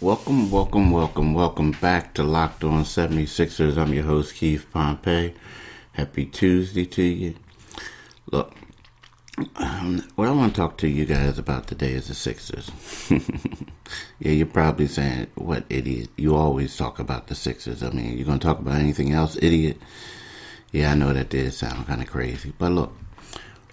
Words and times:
Welcome, 0.00 0.52
welcome, 0.52 0.92
welcome, 0.92 1.34
welcome 1.34 1.72
back 1.72 2.14
to 2.14 2.22
Locked 2.22 2.62
On 2.62 2.84
76ers. 2.84 3.76
I'm 3.76 3.92
your 3.92 4.04
host, 4.04 4.36
Keith 4.36 4.64
Pompey. 4.72 5.34
Happy 5.90 6.24
Tuesday 6.24 6.86
to 6.86 7.02
you. 7.02 7.34
Look, 8.30 8.54
um, 9.56 10.08
what 10.14 10.28
I 10.28 10.30
want 10.30 10.54
to 10.54 10.60
talk 10.60 10.78
to 10.78 10.88
you 10.88 11.04
guys 11.04 11.36
about 11.36 11.66
today 11.66 11.94
is 11.94 12.06
the 12.06 12.14
Sixers. 12.14 12.70
yeah, 14.20 14.30
you're 14.30 14.46
probably 14.46 14.86
saying, 14.86 15.26
what 15.34 15.64
idiot? 15.68 16.10
You 16.16 16.36
always 16.36 16.76
talk 16.76 17.00
about 17.00 17.26
the 17.26 17.34
Sixers. 17.34 17.82
I 17.82 17.90
mean, 17.90 18.16
you're 18.16 18.24
going 18.24 18.38
to 18.38 18.46
talk 18.46 18.60
about 18.60 18.78
anything 18.78 19.10
else, 19.10 19.36
idiot? 19.42 19.78
Yeah, 20.70 20.92
I 20.92 20.94
know 20.94 21.12
that 21.12 21.30
did 21.30 21.52
sound 21.54 21.88
kind 21.88 22.02
of 22.02 22.06
crazy. 22.08 22.52
But 22.56 22.70
look, 22.70 22.96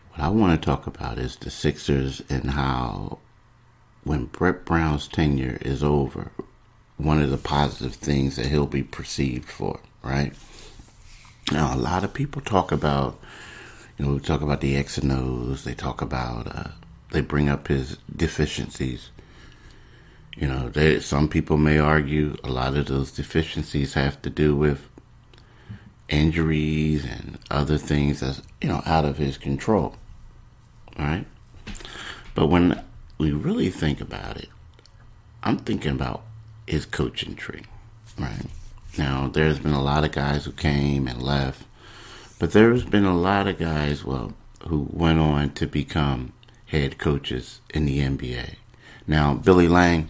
what 0.09 0.21
I 0.21 0.29
want 0.29 0.59
to 0.59 0.65
talk 0.65 0.87
about 0.87 1.19
is 1.19 1.35
the 1.35 1.51
Sixers 1.51 2.23
and 2.31 2.49
how 2.49 3.19
when 4.05 4.25
Brett 4.25 4.63
Brown's 4.63 5.07
tenure 5.07 5.57
is 5.61 5.83
over, 5.83 6.31
one 6.95 7.21
of 7.21 7.31
the 7.31 7.37
positive 7.37 7.95
things 7.95 8.37
that 8.37 8.45
he'll 8.45 8.67
be 8.67 8.83
perceived 8.83 9.49
for, 9.49 9.81
right? 10.03 10.31
Now, 11.51 11.75
a 11.75 11.77
lot 11.77 12.03
of 12.03 12.13
people 12.13 12.41
talk 12.41 12.71
about, 12.71 13.19
you 13.97 14.05
know, 14.05 14.13
we 14.13 14.19
talk 14.19 14.41
about 14.41 14.61
the 14.61 14.77
X 14.77 14.97
and 14.99 15.11
O's. 15.11 15.63
They 15.63 15.73
talk 15.73 16.01
about, 16.01 16.47
uh, 16.47 16.69
they 17.11 17.21
bring 17.21 17.49
up 17.49 17.67
his 17.67 17.97
deficiencies. 18.15 19.09
You 20.37 20.47
know, 20.47 20.69
they, 20.69 20.99
some 20.99 21.27
people 21.27 21.57
may 21.57 21.79
argue 21.79 22.35
a 22.43 22.49
lot 22.49 22.75
of 22.75 22.87
those 22.87 23.11
deficiencies 23.11 23.95
have 23.95 24.21
to 24.21 24.29
do 24.29 24.55
with 24.55 24.87
injuries 26.09 27.05
and 27.05 27.39
other 27.49 27.79
things 27.79 28.19
that's, 28.19 28.43
you 28.61 28.69
know, 28.69 28.83
out 28.85 29.05
of 29.05 29.17
his 29.17 29.37
control, 29.37 29.95
right? 30.99 31.25
But 32.35 32.47
when 32.47 32.83
we 33.17 33.31
really 33.31 33.69
think 33.69 34.01
about 34.01 34.37
it, 34.37 34.49
I'm 35.43 35.57
thinking 35.57 35.91
about 35.91 36.23
his 36.67 36.85
coaching 36.85 37.35
tree, 37.35 37.63
right? 38.17 38.47
Now, 38.97 39.27
there's 39.27 39.59
been 39.59 39.73
a 39.73 39.83
lot 39.83 40.03
of 40.03 40.11
guys 40.11 40.45
who 40.45 40.51
came 40.51 41.07
and 41.07 41.21
left, 41.21 41.63
but 42.39 42.51
there's 42.51 42.85
been 42.85 43.05
a 43.05 43.17
lot 43.17 43.47
of 43.47 43.57
guys, 43.57 44.03
well, 44.03 44.33
who 44.67 44.87
went 44.91 45.19
on 45.19 45.51
to 45.53 45.67
become 45.67 46.33
head 46.67 46.97
coaches 46.97 47.61
in 47.73 47.85
the 47.85 47.99
NBA. 47.99 48.55
Now, 49.07 49.35
Billy 49.35 49.67
Lange, 49.67 50.09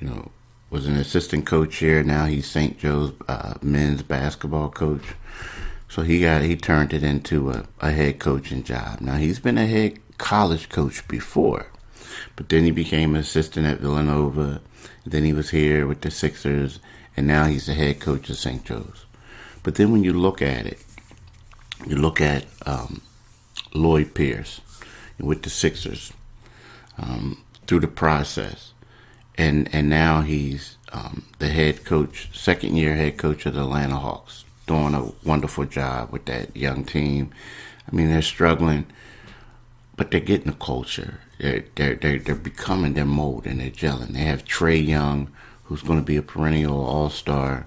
you 0.00 0.08
know, 0.08 0.30
was 0.70 0.86
an 0.86 0.96
assistant 0.96 1.46
coach 1.46 1.76
here. 1.76 2.02
Now 2.02 2.26
he's 2.26 2.48
St. 2.48 2.78
Joe's 2.78 3.12
uh, 3.28 3.54
men's 3.62 4.02
basketball 4.02 4.68
coach. 4.68 5.14
So 5.88 6.02
he 6.02 6.20
got 6.20 6.42
he 6.42 6.56
turned 6.56 6.92
it 6.92 7.02
into 7.02 7.50
a, 7.50 7.66
a 7.80 7.92
head 7.92 8.18
coaching 8.18 8.64
job. 8.64 9.00
Now 9.00 9.16
he's 9.16 9.38
been 9.38 9.58
a 9.58 9.66
head 9.66 9.98
college 10.18 10.68
coach 10.68 11.06
before, 11.08 11.68
but 12.34 12.48
then 12.48 12.64
he 12.64 12.70
became 12.70 13.14
an 13.14 13.20
assistant 13.20 13.66
at 13.66 13.80
Villanova. 13.80 14.60
Then 15.04 15.24
he 15.24 15.32
was 15.32 15.50
here 15.50 15.86
with 15.86 16.00
the 16.00 16.10
Sixers, 16.10 16.80
and 17.16 17.26
now 17.26 17.44
he's 17.44 17.66
the 17.66 17.74
head 17.74 18.00
coach 18.00 18.28
of 18.30 18.36
St. 18.36 18.64
Joe's. 18.64 19.06
But 19.62 19.76
then 19.76 19.90
when 19.92 20.04
you 20.04 20.12
look 20.12 20.42
at 20.42 20.66
it, 20.66 20.78
you 21.86 21.96
look 21.96 22.20
at 22.20 22.46
um, 22.64 23.02
Lloyd 23.74 24.14
Pierce 24.14 24.60
with 25.18 25.42
the 25.42 25.50
Sixers 25.50 26.12
um, 26.98 27.42
through 27.66 27.80
the 27.80 27.88
process, 27.88 28.72
and 29.36 29.68
and 29.74 29.88
now 29.88 30.22
he's 30.22 30.76
um, 30.92 31.24
the 31.38 31.48
head 31.48 31.84
coach, 31.84 32.28
second 32.32 32.76
year 32.76 32.94
head 32.94 33.18
coach 33.18 33.46
of 33.46 33.54
the 33.54 33.60
Atlanta 33.62 33.96
Hawks, 33.96 34.44
doing 34.66 34.94
a 34.94 35.12
wonderful 35.24 35.64
job 35.64 36.10
with 36.12 36.24
that 36.26 36.56
young 36.56 36.84
team. 36.84 37.30
I 37.90 37.94
mean, 37.94 38.08
they're 38.08 38.22
struggling, 38.22 38.86
but 39.96 40.10
they're 40.10 40.20
getting 40.20 40.50
the 40.50 40.58
culture 40.58 41.20
they're, 41.38 41.64
they're, 41.74 41.94
they're, 41.94 42.18
they're 42.18 42.34
becoming 42.34 42.94
their 42.94 43.04
mold 43.04 43.46
and 43.46 43.60
they're 43.60 43.70
gelling. 43.70 44.12
They 44.12 44.20
have 44.20 44.44
Trae 44.44 44.84
Young, 44.84 45.30
who's 45.64 45.82
going 45.82 45.98
to 45.98 46.04
be 46.04 46.16
a 46.16 46.22
perennial 46.22 46.84
all 46.84 47.10
star. 47.10 47.66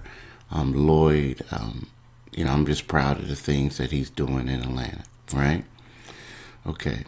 Um, 0.50 0.72
Lloyd, 0.86 1.42
um, 1.52 1.88
you 2.32 2.44
know, 2.44 2.50
I'm 2.50 2.66
just 2.66 2.88
proud 2.88 3.18
of 3.18 3.28
the 3.28 3.36
things 3.36 3.76
that 3.78 3.92
he's 3.92 4.10
doing 4.10 4.48
in 4.48 4.60
Atlanta, 4.60 5.04
right? 5.32 5.64
Okay. 6.66 7.04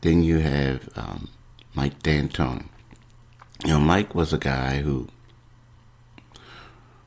Then 0.00 0.22
you 0.22 0.38
have 0.38 0.88
um, 0.96 1.28
Mike 1.74 2.02
D'Antoni. 2.02 2.66
You 3.64 3.72
know, 3.72 3.80
Mike 3.80 4.14
was 4.14 4.32
a 4.32 4.38
guy 4.38 4.80
who 4.80 5.08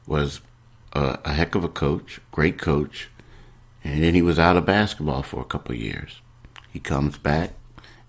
was 0.05 0.41
a, 0.93 1.17
a 1.23 1.33
heck 1.33 1.55
of 1.55 1.63
a 1.63 1.69
coach, 1.69 2.19
great 2.31 2.59
coach, 2.59 3.09
and 3.83 4.03
then 4.03 4.13
he 4.13 4.21
was 4.21 4.37
out 4.37 4.57
of 4.57 4.65
basketball 4.65 5.23
for 5.23 5.41
a 5.41 5.45
couple 5.45 5.73
years. 5.73 6.21
He 6.71 6.79
comes 6.79 7.17
back, 7.17 7.51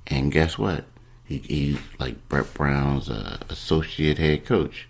and 0.07 0.33
guess 0.33 0.57
what? 0.57 0.85
He, 1.25 1.39
he's 1.39 1.79
like 1.99 2.29
Brett 2.29 2.53
Brown's 2.55 3.11
uh, 3.11 3.39
associate 3.49 4.19
head 4.19 4.45
coach. 4.45 4.89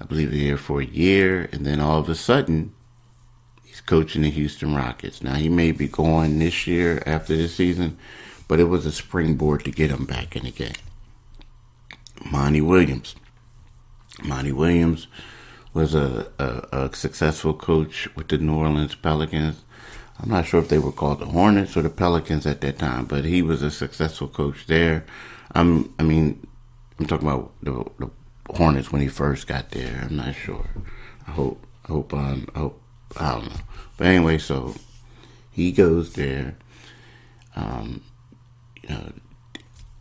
I 0.00 0.04
believe 0.04 0.32
he's 0.32 0.42
here 0.42 0.56
for 0.56 0.80
a 0.80 0.86
year, 0.86 1.48
and 1.52 1.64
then 1.64 1.80
all 1.80 1.98
of 1.98 2.08
a 2.08 2.14
sudden, 2.14 2.74
he's 3.64 3.80
coaching 3.80 4.22
the 4.22 4.30
Houston 4.30 4.74
Rockets. 4.74 5.22
Now, 5.22 5.34
he 5.34 5.48
may 5.48 5.72
be 5.72 5.88
going 5.88 6.38
this 6.38 6.66
year 6.66 7.02
after 7.06 7.36
this 7.36 7.54
season, 7.54 7.98
but 8.48 8.60
it 8.60 8.64
was 8.64 8.84
a 8.86 8.92
springboard 8.92 9.64
to 9.64 9.70
get 9.70 9.90
him 9.90 10.04
back 10.04 10.36
in 10.36 10.44
the 10.44 10.50
game. 10.50 10.72
Monty 12.30 12.60
Williams. 12.60 13.14
Monty 14.22 14.52
Williams 14.52 15.06
was 15.72 15.94
a, 15.94 16.30
a, 16.38 16.86
a 16.86 16.94
successful 16.94 17.54
coach 17.54 18.08
with 18.14 18.28
the 18.28 18.38
New 18.38 18.56
Orleans 18.56 18.94
Pelicans. 18.94 19.64
I'm 20.22 20.28
not 20.28 20.46
sure 20.46 20.60
if 20.60 20.68
they 20.68 20.78
were 20.78 20.92
called 20.92 21.18
the 21.18 21.26
Hornets 21.26 21.76
or 21.76 21.82
the 21.82 21.90
Pelicans 21.90 22.46
at 22.46 22.60
that 22.60 22.78
time, 22.78 23.06
but 23.06 23.24
he 23.24 23.42
was 23.42 23.60
a 23.60 23.70
successful 23.72 24.28
coach 24.28 24.66
there. 24.68 25.04
I'm, 25.52 25.92
I 25.98 26.04
mean, 26.04 26.46
I'm 26.98 27.06
talking 27.06 27.26
about 27.26 27.52
the, 27.60 27.84
the 27.98 28.10
Hornets 28.54 28.92
when 28.92 29.02
he 29.02 29.08
first 29.08 29.48
got 29.48 29.70
there. 29.72 30.02
I'm 30.04 30.16
not 30.16 30.36
sure. 30.36 30.66
I 31.26 31.32
hope, 31.32 31.66
I 31.84 31.88
hope, 31.88 32.14
um, 32.14 32.48
I 32.54 32.58
hope, 32.60 32.80
I 33.18 33.32
don't 33.32 33.46
know. 33.46 33.60
But 33.96 34.06
anyway, 34.06 34.38
so 34.38 34.76
he 35.50 35.72
goes 35.72 36.12
there. 36.12 36.56
Um, 37.56 38.02
you 38.82 38.90
know, 38.90 39.12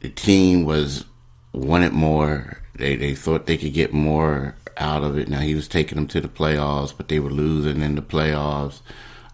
the 0.01 0.09
team 0.09 0.65
was 0.65 1.05
wanted 1.53 1.93
more. 1.93 2.61
They 2.75 2.95
they 2.95 3.13
thought 3.13 3.45
they 3.45 3.57
could 3.57 3.73
get 3.73 3.93
more 3.93 4.55
out 4.77 5.03
of 5.03 5.17
it. 5.17 5.27
Now 5.27 5.39
he 5.39 5.55
was 5.55 5.67
taking 5.67 5.95
them 5.95 6.07
to 6.07 6.21
the 6.21 6.27
playoffs, 6.27 6.93
but 6.95 7.09
they 7.09 7.19
were 7.19 7.29
losing 7.29 7.81
in 7.81 7.95
the 7.95 8.01
playoffs. 8.01 8.81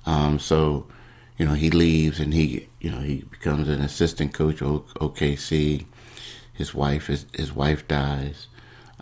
Um, 0.07 0.39
so, 0.39 0.87
you 1.37 1.45
know, 1.45 1.53
he 1.53 1.69
leaves 1.69 2.21
and 2.21 2.33
he, 2.33 2.69
you 2.79 2.89
know, 2.89 3.01
he 3.01 3.25
becomes 3.29 3.67
an 3.67 3.81
assistant 3.81 4.33
coach 4.33 4.61
of 4.61 4.85
OKC. 4.93 5.85
His 6.53 6.73
wife 6.73 7.09
is 7.09 7.25
his 7.33 7.53
wife 7.53 7.87
dies, 7.87 8.47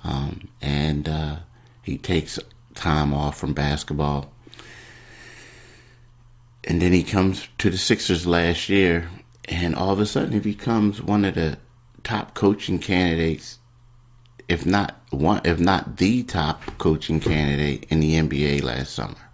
um, 0.03 0.49
and 0.61 1.07
uh, 1.07 1.35
he 1.83 1.99
takes 1.99 2.39
time 2.73 3.13
off 3.13 3.37
from 3.37 3.53
basketball. 3.53 4.33
And 6.63 6.81
then 6.81 6.91
he 6.91 7.03
comes 7.03 7.47
to 7.59 7.69
the 7.69 7.77
Sixers 7.77 8.25
last 8.25 8.67
year, 8.67 9.07
and 9.47 9.75
all 9.75 9.91
of 9.91 9.99
a 9.99 10.07
sudden 10.07 10.33
he 10.33 10.39
becomes 10.39 11.03
one 11.03 11.23
of 11.23 11.35
the 11.35 11.59
top 12.03 12.33
coaching 12.33 12.79
candidates, 12.79 13.59
if 14.49 14.65
not 14.65 14.99
one, 15.11 15.41
if 15.45 15.59
not 15.59 15.97
the 15.97 16.23
top 16.23 16.63
coaching 16.79 17.19
candidate 17.19 17.85
in 17.89 17.99
the 17.99 18.15
NBA 18.15 18.63
last 18.63 18.95
summer. 18.95 19.24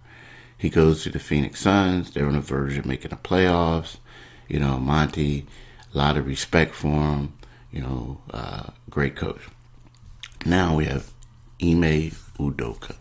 He 0.62 0.70
goes 0.70 1.02
to 1.02 1.10
the 1.10 1.18
Phoenix 1.18 1.58
Suns. 1.58 2.12
They're 2.12 2.28
on 2.28 2.34
the 2.34 2.40
verge 2.40 2.78
of 2.78 2.86
making 2.86 3.08
the 3.08 3.16
playoffs. 3.16 3.96
You 4.46 4.60
know, 4.60 4.78
Monty, 4.78 5.44
a 5.92 5.98
lot 5.98 6.16
of 6.16 6.24
respect 6.24 6.72
for 6.72 6.86
him. 6.86 7.32
You 7.72 7.80
know, 7.80 8.20
uh, 8.30 8.66
great 8.88 9.16
coach. 9.16 9.40
Now 10.46 10.76
we 10.76 10.84
have 10.84 11.10
Ime 11.60 12.12
Udoka. 12.38 12.94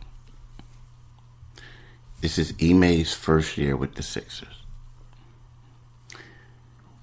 This 2.22 2.40
is 2.40 2.56
Ime's 2.60 3.14
first 3.14 3.60
year 3.60 3.78
with 3.78 3.94
the 3.94 4.02
Sixers. 4.02 4.64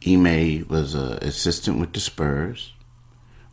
Ime 0.05 0.67
was 0.67 0.97
an 0.97 1.19
assistant 1.23 1.79
with 1.79 1.93
the 1.93 2.01
Spurs. 2.01 2.73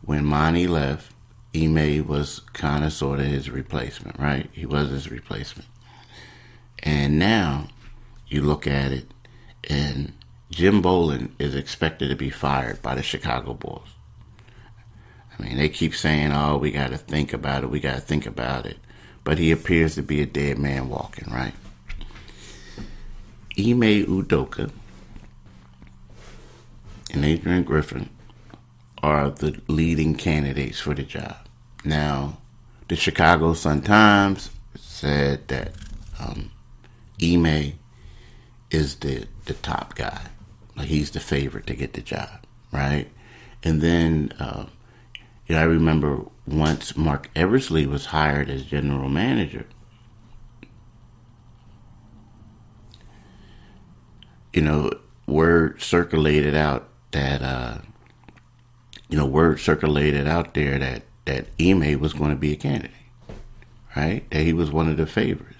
When 0.02 0.24
Monty 0.24 0.66
left, 0.66 1.12
Ime 1.54 2.04
was 2.08 2.40
kind 2.52 2.84
of 2.84 2.92
sort 2.92 3.20
of 3.20 3.26
his 3.26 3.48
replacement, 3.48 4.18
right? 4.18 4.50
He 4.50 4.66
was 4.66 4.88
his 4.88 5.08
replacement. 5.08 5.68
And 6.82 7.18
now 7.18 7.68
you 8.28 8.42
look 8.42 8.66
at 8.66 8.92
it, 8.92 9.06
and 9.68 10.12
Jim 10.50 10.82
Boylen 10.82 11.30
is 11.38 11.54
expected 11.54 12.08
to 12.08 12.16
be 12.16 12.30
fired 12.30 12.82
by 12.82 12.94
the 12.94 13.02
Chicago 13.02 13.54
Bulls. 13.54 13.88
I 15.38 15.42
mean, 15.42 15.56
they 15.56 15.68
keep 15.68 15.94
saying, 15.94 16.32
oh, 16.32 16.56
we 16.56 16.70
got 16.70 16.90
to 16.90 16.98
think 16.98 17.32
about 17.32 17.64
it, 17.64 17.70
we 17.70 17.80
got 17.80 17.94
to 17.96 18.00
think 18.00 18.26
about 18.26 18.66
it. 18.66 18.78
But 19.24 19.38
he 19.38 19.50
appears 19.50 19.96
to 19.96 20.02
be 20.02 20.22
a 20.22 20.26
dead 20.26 20.58
man 20.58 20.88
walking, 20.88 21.32
right? 21.32 21.54
Ime 23.58 24.04
Udoka 24.04 24.70
and 27.12 27.24
Adrian 27.24 27.64
Griffin 27.64 28.10
are 29.02 29.30
the 29.30 29.60
leading 29.68 30.14
candidates 30.14 30.80
for 30.80 30.94
the 30.94 31.02
job. 31.02 31.36
Now, 31.84 32.38
the 32.88 32.96
Chicago 32.96 33.54
Sun 33.54 33.82
Times 33.82 34.50
said 34.74 35.48
that 35.48 35.72
um, 36.18 36.50
Ime 37.22 37.74
is 38.70 38.96
the 38.96 39.26
the 39.46 39.54
top 39.54 39.94
guy. 39.94 40.28
Like 40.76 40.88
he's 40.88 41.10
the 41.12 41.20
favorite 41.20 41.66
to 41.68 41.74
get 41.74 41.94
the 41.94 42.02
job, 42.02 42.44
right? 42.72 43.10
And 43.62 43.80
then 43.80 44.32
uh, 44.38 44.66
You 45.46 45.54
know, 45.54 45.60
I 45.60 45.64
remember 45.64 46.24
once 46.46 46.96
Marc 46.96 47.30
Eversley 47.36 47.86
was 47.86 48.06
hired 48.06 48.50
as 48.50 48.64
general 48.64 49.08
manager. 49.08 49.66
You 54.52 54.62
know, 54.62 54.90
word 55.26 55.82
circulated 55.82 56.54
out 56.54 56.88
that 57.12 57.42
uh, 57.42 57.78
you 59.08 59.16
know, 59.16 59.26
word 59.26 59.60
circulated 59.60 60.26
out 60.26 60.54
there 60.54 60.78
that 60.78 61.02
that 61.26 61.46
Ime 61.60 61.98
was 62.00 62.12
going 62.12 62.30
to 62.30 62.36
be 62.36 62.52
a 62.52 62.56
candidate, 62.56 62.92
right? 63.96 64.28
That 64.30 64.42
he 64.42 64.52
was 64.52 64.70
one 64.70 64.88
of 64.88 64.96
the 64.96 65.06
favorites. 65.06 65.55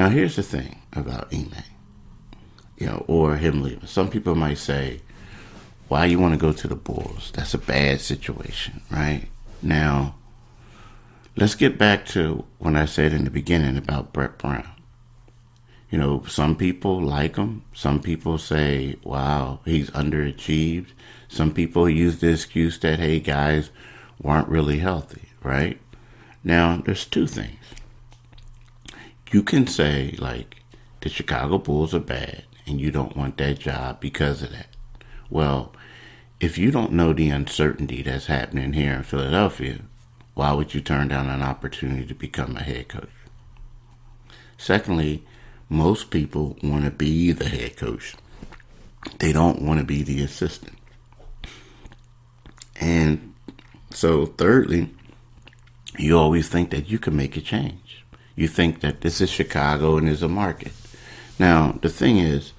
Now, 0.00 0.08
here's 0.08 0.36
the 0.36 0.42
thing 0.42 0.80
about 0.94 1.30
Ime, 1.30 1.52
you 2.78 2.86
know, 2.86 3.04
or 3.06 3.36
him 3.36 3.60
leaving. 3.60 3.86
Some 3.86 4.08
people 4.08 4.34
might 4.34 4.56
say, 4.56 5.02
"Why 5.88 6.06
you 6.06 6.18
want 6.18 6.32
to 6.32 6.40
go 6.40 6.54
to 6.54 6.66
the 6.66 6.74
Bulls? 6.74 7.30
That's 7.34 7.52
a 7.52 7.58
bad 7.58 8.00
situation, 8.00 8.80
right?" 8.90 9.28
Now, 9.60 10.14
let's 11.36 11.54
get 11.54 11.76
back 11.76 12.06
to 12.16 12.46
when 12.56 12.76
I 12.76 12.86
said 12.86 13.12
in 13.12 13.24
the 13.24 13.30
beginning 13.30 13.76
about 13.76 14.14
Brett 14.14 14.38
Brown. 14.38 14.70
You 15.90 15.98
know, 15.98 16.24
some 16.26 16.56
people 16.56 16.98
like 16.98 17.36
him. 17.36 17.64
Some 17.74 18.00
people 18.00 18.38
say, 18.38 18.96
wow, 19.04 19.60
he's 19.66 19.90
underachieved. 19.90 20.92
Some 21.28 21.52
people 21.52 21.90
use 21.90 22.20
the 22.20 22.30
excuse 22.30 22.78
that, 22.78 23.00
hey, 23.00 23.20
guys 23.20 23.68
weren't 24.18 24.48
really 24.48 24.78
healthy, 24.78 25.28
right? 25.42 25.78
Now, 26.42 26.80
there's 26.86 27.04
two 27.04 27.26
things. 27.26 27.59
You 29.30 29.42
can 29.44 29.66
say, 29.66 30.16
like, 30.18 30.56
the 31.02 31.08
Chicago 31.08 31.58
Bulls 31.58 31.94
are 31.94 32.00
bad 32.00 32.44
and 32.66 32.80
you 32.80 32.90
don't 32.90 33.16
want 33.16 33.36
that 33.38 33.60
job 33.60 34.00
because 34.00 34.42
of 34.42 34.50
that. 34.50 34.68
Well, 35.28 35.72
if 36.40 36.58
you 36.58 36.70
don't 36.70 36.92
know 36.92 37.12
the 37.12 37.30
uncertainty 37.30 38.02
that's 38.02 38.26
happening 38.26 38.72
here 38.72 38.94
in 38.94 39.02
Philadelphia, 39.04 39.80
why 40.34 40.52
would 40.52 40.74
you 40.74 40.80
turn 40.80 41.08
down 41.08 41.28
an 41.28 41.42
opportunity 41.42 42.06
to 42.06 42.14
become 42.14 42.56
a 42.56 42.62
head 42.62 42.88
coach? 42.88 43.10
Secondly, 44.58 45.24
most 45.68 46.10
people 46.10 46.56
want 46.62 46.84
to 46.84 46.90
be 46.90 47.30
the 47.30 47.48
head 47.48 47.76
coach. 47.76 48.14
They 49.18 49.32
don't 49.32 49.62
want 49.62 49.78
to 49.78 49.86
be 49.86 50.02
the 50.02 50.22
assistant. 50.22 50.76
And 52.80 53.34
so, 53.90 54.26
thirdly, 54.26 54.90
you 55.98 56.18
always 56.18 56.48
think 56.48 56.70
that 56.70 56.88
you 56.88 56.98
can 56.98 57.16
make 57.16 57.36
a 57.36 57.40
change. 57.40 58.04
You 58.40 58.48
think 58.48 58.80
that 58.80 59.02
this 59.02 59.20
is 59.20 59.28
Chicago 59.28 59.98
and 59.98 60.08
there's 60.08 60.22
a 60.22 60.28
market. 60.28 60.72
Now, 61.38 61.78
the 61.82 61.90
thing 61.90 62.16
is, 62.16 62.54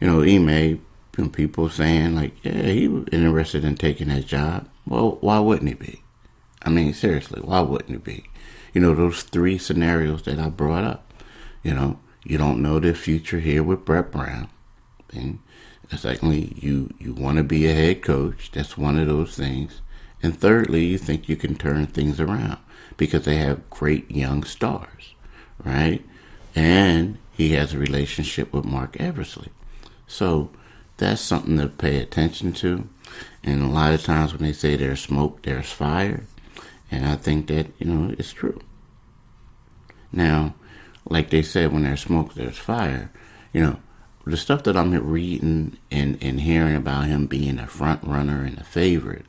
you 0.00 0.06
know, 0.06 0.22
Ime, 0.22 0.86
people 1.32 1.68
saying 1.68 2.14
like, 2.14 2.44
yeah, 2.44 2.62
he 2.62 2.86
was 2.86 3.08
interested 3.10 3.64
in 3.64 3.74
taking 3.74 4.06
that 4.06 4.28
job. 4.28 4.68
Well, 4.86 5.18
why 5.20 5.40
wouldn't 5.40 5.68
he 5.68 5.74
be? 5.74 6.02
I 6.62 6.70
mean, 6.70 6.94
seriously, 6.94 7.40
why 7.40 7.60
wouldn't 7.60 7.90
he 7.90 7.96
be? 7.96 8.26
You 8.72 8.80
know, 8.80 8.94
those 8.94 9.24
three 9.24 9.58
scenarios 9.58 10.22
that 10.22 10.38
I 10.38 10.48
brought 10.48 10.84
up. 10.84 11.12
You 11.64 11.74
know, 11.74 11.98
you 12.22 12.38
don't 12.38 12.62
know 12.62 12.78
the 12.78 12.94
future 12.94 13.40
here 13.40 13.64
with 13.64 13.84
Brett 13.84 14.12
Brown. 14.12 14.48
And 15.12 15.40
secondly, 15.90 16.52
you, 16.56 16.94
you 17.00 17.14
want 17.14 17.38
to 17.38 17.42
be 17.42 17.66
a 17.66 17.74
head 17.74 18.04
coach. 18.04 18.52
That's 18.52 18.78
one 18.78 18.96
of 18.96 19.08
those 19.08 19.34
things. 19.36 19.80
And 20.22 20.38
thirdly, 20.38 20.84
you 20.84 20.98
think 20.98 21.28
you 21.28 21.34
can 21.34 21.56
turn 21.56 21.88
things 21.88 22.20
around 22.20 22.58
because 22.96 23.24
they 23.24 23.38
have 23.38 23.68
great 23.70 24.08
young 24.08 24.44
stars, 24.44 25.14
right? 25.64 26.04
And 26.54 27.18
he 27.32 27.52
has 27.52 27.74
a 27.74 27.78
relationship 27.78 28.52
with 28.52 28.64
Marc 28.64 28.98
Eversley. 28.98 29.48
So 30.06 30.50
that's 30.96 31.20
something 31.20 31.58
to 31.58 31.68
pay 31.68 31.98
attention 31.98 32.52
to. 32.54 32.88
And 33.42 33.62
a 33.62 33.68
lot 33.68 33.94
of 33.94 34.02
times 34.02 34.32
when 34.32 34.42
they 34.42 34.52
say 34.52 34.76
there's 34.76 35.00
smoke, 35.00 35.42
there's 35.42 35.70
fire. 35.70 36.24
And 36.90 37.04
I 37.04 37.16
think 37.16 37.48
that, 37.48 37.68
you 37.78 37.86
know, 37.86 38.14
it's 38.18 38.32
true. 38.32 38.60
Now, 40.12 40.54
like 41.08 41.30
they 41.30 41.42
said, 41.42 41.72
when 41.72 41.82
there's 41.82 42.00
smoke, 42.00 42.34
there's 42.34 42.58
fire. 42.58 43.12
You 43.52 43.60
know, 43.60 43.80
the 44.24 44.36
stuff 44.36 44.64
that 44.64 44.76
I'm 44.76 44.92
reading 44.92 45.76
and, 45.90 46.18
and 46.22 46.40
hearing 46.40 46.74
about 46.74 47.06
him 47.06 47.26
being 47.26 47.58
a 47.58 47.66
front 47.66 48.02
runner 48.02 48.42
and 48.42 48.58
a 48.58 48.64
favorite, 48.64 49.26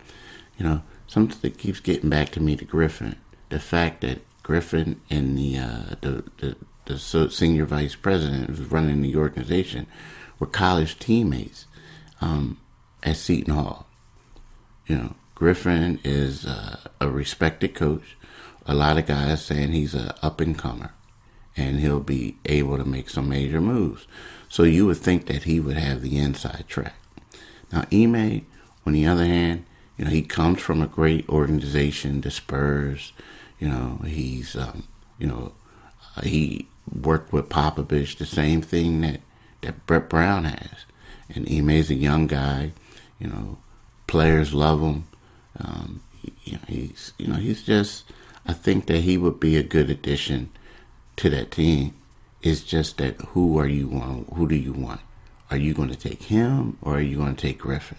you 0.58 0.66
know, 0.66 0.82
something 1.06 1.38
that 1.42 1.60
keeps 1.60 1.80
getting 1.80 2.10
back 2.10 2.30
to 2.32 2.40
me 2.40 2.56
to 2.56 2.66
Griffin. 2.66 3.16
The 3.50 3.60
fact 3.60 4.02
that 4.02 4.22
Griffin 4.48 5.02
and 5.10 5.38
the 5.38 5.58
uh, 5.58 5.96
the, 6.00 6.24
the 6.38 6.56
the 6.86 7.30
senior 7.30 7.66
vice 7.66 7.96
president 7.96 8.50
who's 8.50 8.72
running 8.72 9.02
the 9.02 9.18
organization 9.18 9.88
were 10.40 10.48
college 10.48 10.98
teammates 11.00 11.66
um, 12.22 12.58
at 13.04 13.18
Seton 13.18 13.54
Hall. 13.54 13.88
You 14.88 14.96
know, 14.96 15.16
Griffin 15.36 16.00
is 16.06 16.46
uh, 16.46 16.78
a 17.02 17.10
respected 17.10 17.76
coach. 17.76 18.16
A 18.66 18.74
lot 18.74 18.98
of 18.98 19.06
guys 19.06 19.44
saying 19.44 19.74
he's 19.74 19.94
a 19.94 20.16
up 20.24 20.40
and 20.40 20.58
comer 20.58 20.94
and 21.58 21.82
he'll 21.82 22.00
be 22.00 22.38
able 22.46 22.78
to 22.78 22.86
make 22.86 23.10
some 23.10 23.28
major 23.28 23.60
moves. 23.60 24.08
So 24.48 24.64
you 24.64 24.86
would 24.86 24.96
think 24.96 25.26
that 25.26 25.44
he 25.44 25.60
would 25.60 25.76
have 25.76 26.02
the 26.02 26.18
inside 26.18 26.70
track. 26.70 26.96
Now, 27.70 27.84
Ime, 27.92 28.46
on 28.86 28.94
the 28.94 29.06
other 29.06 29.26
hand, 29.26 29.66
you 29.98 30.06
know, 30.06 30.12
he 30.12 30.22
comes 30.22 30.62
from 30.62 30.82
a 30.82 30.88
great 30.88 31.28
organization, 31.28 32.22
the 32.22 32.32
Spurs. 32.32 33.12
You 33.60 33.70
know, 33.70 34.00
he's, 34.06 34.56
um, 34.56 34.84
you 35.18 35.28
know, 35.28 35.54
he 36.24 36.68
worked 36.94 37.34
with 37.34 37.50
Papa 37.50 37.84
Popovich, 37.84 38.18
the 38.18 38.26
same 38.26 38.62
thing 38.62 39.02
that, 39.02 39.22
that 39.62 39.86
Brett 39.86 40.10
Brown 40.10 40.46
has. 40.46 40.86
And 41.30 41.50
Ime's 41.50 41.90
a 41.90 41.96
young 41.96 42.28
guy, 42.28 42.72
you 43.20 43.28
know, 43.28 43.58
players 44.06 44.54
love 44.54 44.82
him. 44.82 45.08
Um, 45.60 46.02
you 46.44 46.54
know, 46.54 46.60
he's, 46.68 47.14
you 47.18 47.28
know, 47.28 47.36
he's 47.36 47.64
just, 47.64 48.06
I 48.46 48.54
think 48.54 48.86
that 48.88 49.02
he 49.02 49.18
would 49.18 49.40
be 49.40 49.58
a 49.58 49.64
good 49.64 49.90
addition 49.90 50.50
to 51.18 51.30
that 51.32 51.52
team. 51.52 51.94
It's 52.42 52.62
just 52.62 52.98
that 52.98 53.20
who 53.30 53.58
are 53.58 53.68
you 53.68 53.88
want? 53.88 54.32
Who 54.34 54.48
do 54.48 54.56
you 54.56 54.72
want? 54.72 55.02
Are 55.50 55.58
you 55.58 55.74
going 55.74 55.90
to 55.90 55.96
take 55.96 56.24
him 56.24 56.78
or 56.82 56.98
are 56.98 57.02
you 57.02 57.18
going 57.18 57.36
to 57.36 57.42
take 57.42 57.60
Griffin? 57.60 57.98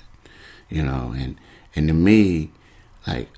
You 0.69 0.83
know, 0.85 1.15
and 1.17 1.37
and 1.75 1.89
to 1.89 1.95
me, 1.95 2.51
like 3.07 3.31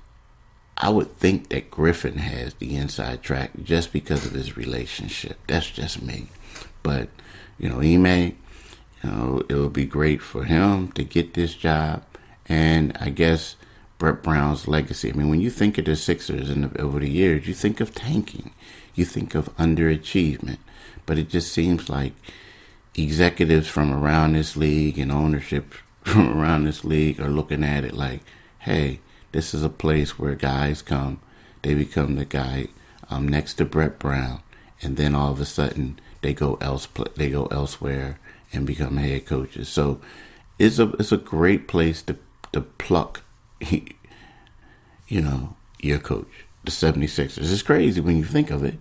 I 0.77 0.89
would 0.89 1.15
think 1.17 1.49
that 1.49 1.69
Griffin 1.69 2.17
has 2.17 2.55
the 2.55 2.75
inside 2.75 3.21
track 3.21 3.51
just 3.63 3.93
because 3.93 4.25
of 4.25 4.31
his 4.31 4.57
relationship. 4.57 5.37
That's 5.47 5.69
just 5.69 6.01
me. 6.01 6.27
But 6.81 7.09
you 7.59 7.69
know, 7.69 7.79
Ime, 7.79 8.35
you 9.03 9.09
know, 9.09 9.43
it 9.47 9.55
would 9.55 9.73
be 9.73 9.85
great 9.85 10.21
for 10.21 10.45
him 10.45 10.91
to 10.93 11.03
get 11.03 11.33
this 11.33 11.53
job, 11.53 12.03
and 12.47 12.97
I 12.99 13.09
guess 13.09 13.55
Brett 13.99 14.23
Brown's 14.23 14.67
legacy. 14.67 15.09
I 15.09 15.13
mean, 15.13 15.29
when 15.29 15.41
you 15.41 15.51
think 15.51 15.77
of 15.77 15.85
the 15.85 15.95
Sixers 15.95 16.49
in 16.49 16.61
the, 16.61 16.81
over 16.81 16.99
the 16.99 17.09
years, 17.09 17.47
you 17.47 17.53
think 17.53 17.79
of 17.79 17.93
tanking 17.93 18.51
you 18.95 19.05
think 19.05 19.35
of 19.35 19.55
underachievement. 19.57 20.57
But 21.05 21.17
it 21.17 21.29
just 21.29 21.51
seems 21.51 21.89
like 21.89 22.13
executives 22.95 23.67
from 23.67 23.93
around 23.93 24.33
this 24.33 24.55
league 24.55 24.97
and 24.99 25.11
ownership 25.11 25.73
from 26.03 26.39
around 26.39 26.65
this 26.65 26.83
league 26.83 27.19
are 27.19 27.29
looking 27.29 27.63
at 27.63 27.83
it 27.83 27.93
like, 27.93 28.21
hey, 28.59 28.99
this 29.31 29.53
is 29.53 29.63
a 29.63 29.69
place 29.69 30.17
where 30.19 30.35
guys 30.35 30.81
come, 30.81 31.19
they 31.61 31.73
become 31.73 32.15
the 32.15 32.25
guy 32.25 32.67
um, 33.09 33.27
next 33.27 33.55
to 33.55 33.65
Brett 33.65 33.99
Brown, 33.99 34.41
and 34.81 34.97
then 34.97 35.15
all 35.15 35.31
of 35.31 35.39
a 35.39 35.45
sudden 35.45 35.99
they 36.21 36.33
go 36.33 36.57
else 36.61 36.87
they 37.15 37.29
go 37.29 37.45
elsewhere 37.47 38.19
and 38.53 38.65
become 38.65 38.97
head 38.97 39.25
coaches. 39.25 39.69
So 39.69 40.01
it's 40.59 40.79
a 40.79 40.89
it's 40.93 41.11
a 41.11 41.17
great 41.17 41.67
place 41.67 42.01
to 42.03 42.17
to 42.53 42.61
pluck, 42.61 43.23
you 43.69 45.21
know, 45.21 45.55
your 45.79 45.99
coach 45.99 46.45
the 46.63 46.71
76ers. 46.71 47.51
It's 47.51 47.61
crazy 47.61 48.01
when 48.01 48.17
you 48.17 48.23
think 48.23 48.51
of 48.51 48.63
it. 48.63 48.77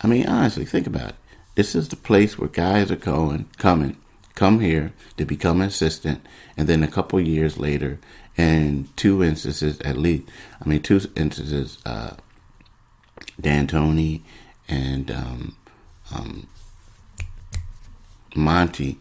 I 0.00 0.06
mean, 0.06 0.26
honestly, 0.26 0.64
think 0.64 0.86
about 0.86 1.10
it. 1.10 1.16
This 1.54 1.74
is 1.74 1.88
the 1.88 1.96
place 1.96 2.38
where 2.38 2.48
guys 2.48 2.90
are 2.90 2.96
going, 2.96 3.48
coming, 3.58 3.98
come 4.34 4.60
here 4.60 4.92
to 5.16 5.24
become 5.24 5.60
an 5.60 5.68
assistant, 5.68 6.24
and 6.56 6.68
then 6.68 6.82
a 6.82 6.88
couple 6.88 7.20
years 7.20 7.58
later, 7.58 7.98
and 8.38 8.96
two 8.96 9.22
instances 9.22 9.80
at 9.80 9.98
least, 9.98 10.24
I 10.64 10.68
mean, 10.68 10.80
two 10.80 11.00
instances, 11.16 11.78
uh, 11.84 12.14
D'Antoni 13.40 14.22
and 14.68 15.10
um, 15.10 15.56
um, 16.14 16.46
Monty, 18.34 18.98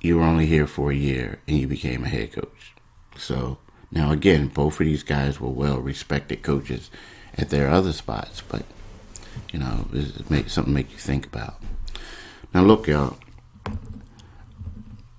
you 0.00 0.18
were 0.18 0.24
only 0.24 0.46
here 0.46 0.66
for 0.66 0.90
a 0.92 0.94
year 0.94 1.40
and 1.48 1.58
you 1.58 1.66
became 1.66 2.04
a 2.04 2.08
head 2.08 2.32
coach. 2.32 2.74
So 3.16 3.58
now, 3.90 4.12
again, 4.12 4.48
both 4.48 4.80
of 4.80 4.86
these 4.86 5.02
guys 5.02 5.40
were 5.40 5.48
well 5.48 5.78
respected 5.78 6.42
coaches 6.42 6.90
at 7.36 7.50
their 7.50 7.68
other 7.68 7.92
spots, 7.92 8.42
but 8.42 8.64
you 9.52 9.58
know, 9.58 9.88
it's 9.92 10.28
make, 10.28 10.50
something 10.50 10.74
make 10.74 10.90
you 10.92 10.98
think 10.98 11.26
about. 11.26 11.60
Now, 12.52 12.62
look, 12.62 12.86
y'all, 12.86 13.16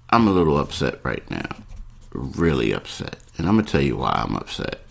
I'm 0.10 0.28
a 0.28 0.32
little 0.32 0.58
upset 0.58 1.00
right 1.04 1.30
now, 1.32 1.50
really 2.13 2.72
upset, 2.72 3.18
and 3.38 3.48
I'm 3.48 3.56
gonna 3.56 3.68
tell 3.68 3.82
you 3.82 3.98
why 3.98 4.12
I'm 4.24 4.36
upset. 4.36 4.82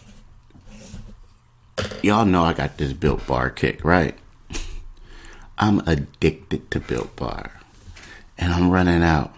Y'all 2.02 2.25
know 2.25 2.44
I 2.44 2.52
got 2.52 2.76
this 2.76 2.92
Built 2.92 3.26
Bar 3.26 3.50
kick, 3.50 3.84
right? 3.84 4.16
I'm 5.58 5.80
addicted 5.80 6.70
to 6.70 6.80
Built 6.80 7.14
Bar, 7.16 7.60
and 8.37 8.52
I'm 8.52 8.70
running 8.70 9.02
out, 9.02 9.34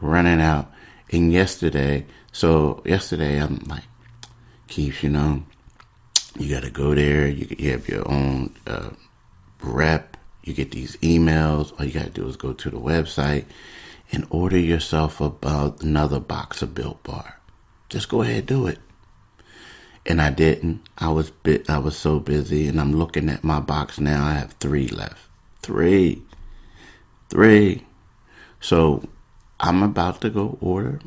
running 0.00 0.40
out. 0.40 0.70
And 1.10 1.32
yesterday, 1.32 2.06
so 2.32 2.82
yesterday 2.84 3.40
I'm 3.40 3.58
like, 3.66 3.84
Keith, 4.66 5.04
you 5.04 5.10
know, 5.10 5.44
you 6.38 6.52
got 6.52 6.64
to 6.64 6.70
go 6.70 6.94
there. 6.94 7.28
You, 7.28 7.46
you 7.58 7.70
have 7.70 7.88
your 7.88 8.08
own 8.10 8.54
uh, 8.66 8.90
rep. 9.62 10.16
You 10.42 10.52
get 10.52 10.72
these 10.72 10.96
emails. 10.96 11.72
All 11.78 11.86
you 11.86 11.92
got 11.92 12.04
to 12.04 12.10
do 12.10 12.26
is 12.28 12.36
go 12.36 12.52
to 12.52 12.70
the 12.70 12.78
website 12.78 13.44
and 14.12 14.26
order 14.30 14.58
yourself 14.58 15.20
about 15.20 15.82
another 15.82 16.20
box 16.20 16.62
of 16.62 16.74
Built 16.74 17.02
Bar. 17.02 17.40
Just 17.88 18.08
go 18.08 18.22
ahead, 18.22 18.46
do 18.46 18.66
it. 18.66 18.78
And 20.04 20.22
I 20.22 20.30
didn't. 20.30 20.82
I 20.98 21.08
was 21.08 21.30
bit. 21.30 21.68
I 21.68 21.78
was 21.78 21.96
so 21.96 22.20
busy, 22.20 22.68
and 22.68 22.80
I'm 22.80 22.92
looking 22.92 23.28
at 23.28 23.42
my 23.42 23.58
box 23.58 23.98
now. 23.98 24.24
I 24.24 24.34
have 24.34 24.52
three 24.52 24.86
left. 24.86 25.28
Three, 25.62 26.22
three. 27.28 27.84
So 28.60 29.08
I'm 29.58 29.82
about 29.82 30.20
to 30.20 30.30
go 30.30 30.58
order 30.60 31.00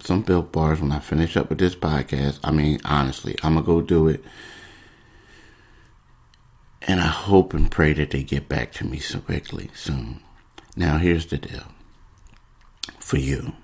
some 0.00 0.22
Built 0.22 0.52
Bars 0.52 0.80
when 0.80 0.92
I 0.92 0.98
finish 0.98 1.36
up 1.36 1.48
with 1.48 1.58
this 1.58 1.74
podcast. 1.74 2.40
I 2.44 2.50
mean, 2.50 2.80
honestly, 2.84 3.36
I'm 3.42 3.54
gonna 3.54 3.66
go 3.66 3.80
do 3.80 4.08
it. 4.08 4.22
And 6.82 7.00
I 7.00 7.06
hope 7.06 7.54
and 7.54 7.70
pray 7.70 7.92
that 7.92 8.10
they 8.10 8.22
get 8.22 8.48
back 8.48 8.72
to 8.72 8.84
me 8.84 8.98
so 8.98 9.20
quickly 9.20 9.70
soon. 9.72 10.20
Now, 10.74 10.98
here's 10.98 11.26
the 11.26 11.38
deal 11.38 11.64
for 12.98 13.18
you. 13.18 13.54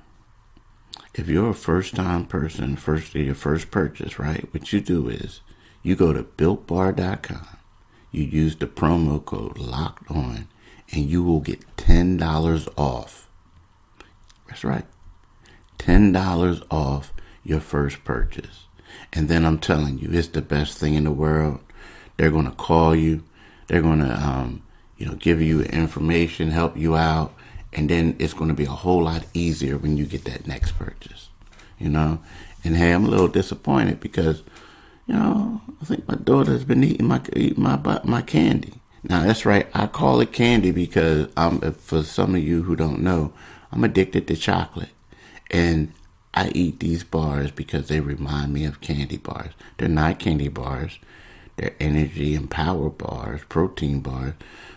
If 1.14 1.28
you're 1.28 1.50
a 1.50 1.54
first 1.54 1.96
time 1.96 2.26
person, 2.26 2.76
first 2.76 3.14
your 3.14 3.34
first 3.34 3.70
purchase, 3.70 4.18
right? 4.18 4.46
What 4.52 4.72
you 4.72 4.80
do 4.80 5.08
is 5.08 5.40
you 5.82 5.96
go 5.96 6.12
to 6.12 6.22
builtbar.com, 6.22 7.58
you 8.12 8.24
use 8.24 8.56
the 8.56 8.66
promo 8.66 9.24
code 9.24 9.58
locked 9.58 10.10
on, 10.10 10.48
and 10.92 11.10
you 11.10 11.22
will 11.22 11.40
get 11.40 11.76
$10 11.76 12.68
off. 12.76 13.28
That's 14.48 14.64
right. 14.64 14.86
$10 15.78 16.66
off 16.70 17.12
your 17.44 17.60
first 17.60 18.04
purchase. 18.04 18.66
And 19.12 19.28
then 19.28 19.44
I'm 19.44 19.58
telling 19.58 19.98
you, 19.98 20.10
it's 20.12 20.28
the 20.28 20.42
best 20.42 20.78
thing 20.78 20.94
in 20.94 21.04
the 21.04 21.10
world. 21.10 21.60
They're 22.16 22.30
going 22.30 22.46
to 22.46 22.52
call 22.52 22.94
you. 22.94 23.24
They're 23.66 23.82
going 23.82 24.00
to, 24.00 24.14
um, 24.14 24.62
you 24.96 25.06
know, 25.06 25.14
give 25.14 25.40
you 25.40 25.62
information, 25.62 26.50
help 26.50 26.76
you 26.76 26.96
out, 26.96 27.32
and 27.72 27.88
then 27.88 28.16
it's 28.18 28.34
going 28.34 28.48
to 28.48 28.54
be 28.54 28.64
a 28.64 28.70
whole 28.70 29.04
lot 29.04 29.24
easier 29.34 29.78
when 29.78 29.96
you 29.96 30.06
get 30.06 30.24
that 30.24 30.46
next 30.46 30.72
purchase. 30.72 31.28
You 31.78 31.88
know, 31.90 32.20
and 32.64 32.76
hey, 32.76 32.92
I'm 32.92 33.04
a 33.04 33.08
little 33.08 33.28
disappointed 33.28 34.00
because, 34.00 34.42
you 35.06 35.14
know, 35.14 35.60
I 35.80 35.84
think 35.84 36.08
my 36.08 36.16
daughter's 36.16 36.64
been 36.64 36.82
eating 36.84 37.06
my 37.06 37.20
eating 37.36 37.62
my 37.62 38.00
my 38.04 38.22
candy. 38.22 38.74
Now 39.04 39.22
that's 39.22 39.46
right, 39.46 39.68
I 39.74 39.86
call 39.86 40.20
it 40.20 40.32
candy 40.32 40.72
because 40.72 41.28
I'm 41.36 41.60
for 41.72 42.02
some 42.02 42.34
of 42.34 42.42
you 42.42 42.62
who 42.64 42.74
don't 42.76 43.00
know, 43.00 43.32
I'm 43.72 43.84
addicted 43.84 44.26
to 44.28 44.36
chocolate, 44.36 44.90
and 45.50 45.92
I 46.34 46.50
eat 46.54 46.80
these 46.80 47.04
bars 47.04 47.50
because 47.50 47.88
they 47.88 48.00
remind 48.00 48.52
me 48.52 48.64
of 48.64 48.80
candy 48.80 49.16
bars. 49.16 49.52
They're 49.78 49.88
not 49.88 50.18
candy 50.18 50.48
bars 50.48 50.98
They're 51.56 51.74
energy 51.80 52.34
and 52.34 52.50
power 52.50 52.88
bars, 52.90 53.42
protein 53.48 54.00
bars. 54.00 54.34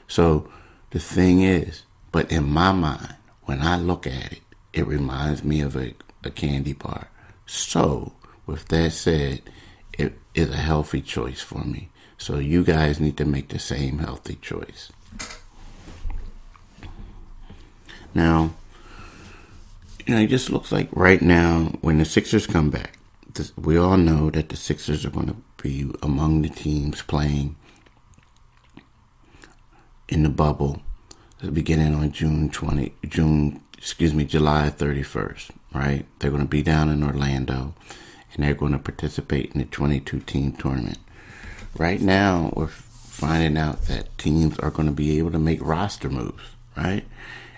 So 0.07 0.49
the 0.91 0.99
thing 0.99 1.41
is, 1.41 1.83
but 2.11 2.31
in 2.31 2.49
my 2.49 2.71
mind, 2.71 3.15
when 3.43 3.61
I 3.61 3.77
look 3.77 4.05
at 4.05 4.33
it, 4.33 4.41
it 4.73 4.87
reminds 4.87 5.43
me 5.43 5.61
of 5.61 5.75
a, 5.75 5.93
a 6.23 6.29
candy 6.29 6.73
bar. 6.73 7.09
So, 7.45 8.13
with 8.45 8.67
that 8.69 8.91
said, 8.91 9.41
it 9.93 10.17
is 10.33 10.49
a 10.49 10.57
healthy 10.57 11.01
choice 11.01 11.41
for 11.41 11.63
me. 11.63 11.89
So, 12.17 12.37
you 12.37 12.63
guys 12.63 12.99
need 12.99 13.17
to 13.17 13.25
make 13.25 13.49
the 13.49 13.59
same 13.59 13.99
healthy 13.99 14.35
choice. 14.35 14.91
Now, 18.13 18.51
you 20.05 20.15
know, 20.15 20.21
it 20.21 20.27
just 20.27 20.49
looks 20.49 20.71
like 20.71 20.89
right 20.91 21.21
now, 21.21 21.73
when 21.81 21.97
the 21.97 22.05
Sixers 22.05 22.47
come 22.47 22.69
back, 22.69 22.97
we 23.55 23.77
all 23.77 23.97
know 23.97 24.29
that 24.31 24.49
the 24.49 24.57
Sixers 24.57 25.05
are 25.05 25.09
going 25.09 25.27
to 25.27 25.35
be 25.61 25.89
among 26.03 26.41
the 26.41 26.49
teams 26.49 27.01
playing 27.01 27.55
in 30.09 30.23
the 30.23 30.29
bubble 30.29 30.81
beginning 31.49 31.95
on 31.95 32.11
June 32.11 32.49
20 32.49 32.93
June 33.07 33.61
excuse 33.77 34.13
me 34.13 34.25
July 34.25 34.71
31st 34.75 35.51
right 35.73 36.05
they're 36.19 36.29
going 36.29 36.43
to 36.43 36.47
be 36.47 36.61
down 36.61 36.89
in 36.89 37.03
Orlando 37.03 37.73
and 38.33 38.43
they're 38.43 38.53
going 38.53 38.73
to 38.73 38.79
participate 38.79 39.51
in 39.53 39.59
the 39.59 39.65
22 39.65 40.19
team 40.19 40.51
tournament 40.53 40.99
right 41.77 42.01
now 42.01 42.51
we're 42.55 42.67
finding 42.67 43.57
out 43.57 43.83
that 43.83 44.17
teams 44.17 44.57
are 44.59 44.71
going 44.71 44.87
to 44.87 44.93
be 44.93 45.17
able 45.17 45.31
to 45.31 45.39
make 45.39 45.59
roster 45.61 46.09
moves 46.09 46.43
right 46.77 47.05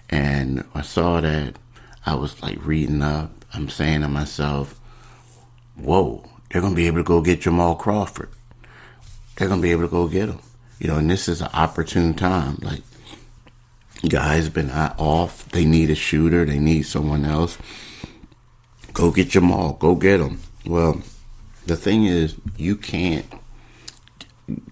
and 0.10 0.64
I 0.74 0.82
saw 0.82 1.22
that 1.22 1.56
I 2.06 2.16
was 2.16 2.42
like 2.42 2.66
reading 2.66 3.02
up 3.02 3.32
I'm 3.54 3.70
saying 3.70 4.02
to 4.02 4.08
myself 4.08 4.80
whoa, 5.76 6.24
they're 6.50 6.62
going 6.62 6.74
to 6.74 6.78
be 6.78 6.88
able 6.88 6.98
to 6.98 7.04
go 7.04 7.22
get 7.22 7.42
Jamal 7.42 7.76
Crawford. 7.76 8.30
They're 9.36 9.48
going 9.48 9.62
to 9.62 9.66
be 9.66 9.72
able 9.72 9.84
to 9.84 9.88
go 9.88 10.08
get 10.08 10.30
him. 10.30 10.40
You 10.80 10.90
know, 10.90 10.98
and 10.98 11.10
this 11.10 11.28
is 11.28 11.42
an 11.42 11.50
opportune 11.54 12.14
time. 12.14 12.60
Like, 12.62 12.82
guys 14.08 14.50
been 14.50 14.70
off. 14.70 15.48
They 15.50 15.66
need 15.66 15.90
a 15.90 15.96
shooter. 15.96 16.46
They 16.46 16.60
need 16.60 16.84
someone 16.84 17.26
else. 17.26 17.58
Go 18.94 19.12
get 19.12 19.30
Jamal. 19.30 19.74
Go 19.74 19.96
get 19.96 20.20
him. 20.20 20.40
Well, 20.66 21.02
the 21.66 21.76
thing 21.76 22.06
is, 22.06 22.36
you 22.58 22.76
can't 22.76 23.26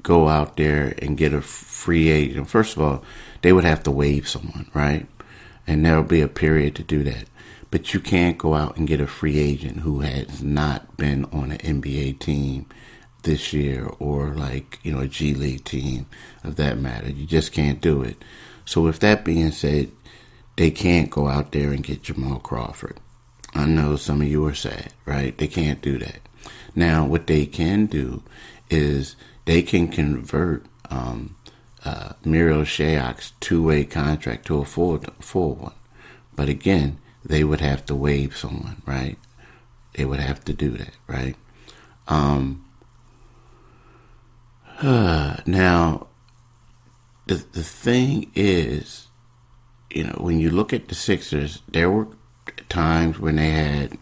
go 0.03 0.27
out 0.27 0.57
there 0.57 0.93
and 1.01 1.17
get 1.17 1.33
a 1.33 1.41
free 1.41 2.09
agent. 2.09 2.49
First 2.49 2.75
of 2.75 2.83
all, 2.83 3.03
they 3.41 3.53
would 3.53 3.63
have 3.63 3.83
to 3.83 3.91
waive 3.91 4.27
someone, 4.27 4.69
right? 4.73 5.07
And 5.65 5.85
there'll 5.85 6.03
be 6.03 6.21
a 6.21 6.27
period 6.27 6.75
to 6.75 6.83
do 6.83 7.03
that. 7.03 7.25
But 7.69 7.93
you 7.93 8.01
can't 8.01 8.37
go 8.37 8.53
out 8.53 8.75
and 8.75 8.87
get 8.87 8.99
a 8.99 9.07
free 9.07 9.39
agent 9.39 9.79
who 9.79 10.01
has 10.01 10.43
not 10.43 10.97
been 10.97 11.25
on 11.25 11.51
an 11.51 11.81
NBA 11.81 12.19
team 12.19 12.65
this 13.23 13.53
year 13.53 13.89
or 13.99 14.31
like, 14.31 14.79
you 14.83 14.91
know, 14.91 14.99
a 14.99 15.07
G 15.07 15.33
League 15.33 15.63
team 15.63 16.05
of 16.43 16.57
that 16.57 16.77
matter. 16.77 17.09
You 17.09 17.25
just 17.25 17.53
can't 17.53 17.79
do 17.79 18.01
it. 18.01 18.21
So 18.71 18.79
with 18.79 18.99
that 18.99 19.25
being 19.25 19.51
said, 19.51 19.91
they 20.55 20.71
can't 20.71 21.09
go 21.09 21.27
out 21.27 21.51
there 21.51 21.73
and 21.73 21.83
get 21.83 22.03
Jamal 22.03 22.39
Crawford. 22.39 23.01
I 23.53 23.65
know 23.65 23.97
some 23.97 24.21
of 24.21 24.29
you 24.29 24.45
are 24.45 24.53
sad, 24.53 24.93
right? 25.05 25.37
They 25.37 25.49
can't 25.49 25.81
do 25.81 25.97
that. 25.97 26.21
Now, 26.73 27.05
what 27.05 27.27
they 27.27 27.45
can 27.45 27.87
do 27.87 28.23
is 28.69 29.17
they 29.43 29.61
can 29.61 29.89
convert 29.89 30.65
um, 30.89 31.35
uh, 31.83 32.13
Marial 32.23 32.61
Shayok's 32.61 33.33
two-way 33.41 33.83
contract 33.83 34.45
to 34.45 34.59
a 34.59 34.63
full, 34.63 34.99
full 35.19 35.55
one. 35.55 35.75
But 36.33 36.47
again, 36.47 36.97
they 37.25 37.43
would 37.43 37.59
have 37.59 37.85
to 37.87 37.93
waive 37.93 38.37
someone, 38.37 38.81
right? 38.85 39.17
They 39.95 40.05
would 40.05 40.21
have 40.21 40.45
to 40.45 40.53
do 40.53 40.69
that, 40.77 40.93
right? 41.07 41.35
Um, 42.07 42.63
uh, 44.81 45.41
now, 45.45 46.07
the 47.25 47.35
the 47.51 47.63
thing 47.63 48.31
is, 48.35 49.07
you 49.89 50.05
know, 50.05 50.17
when 50.19 50.39
you 50.39 50.49
look 50.49 50.73
at 50.73 50.87
the 50.87 50.95
Sixers, 50.95 51.61
there 51.67 51.89
were 51.89 52.07
times 52.69 53.19
when 53.19 53.35
they 53.35 53.49
had 53.49 53.97